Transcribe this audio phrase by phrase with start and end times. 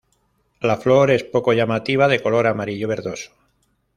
[0.61, 3.29] La flor es poco llamativa de color amarillo verdoso.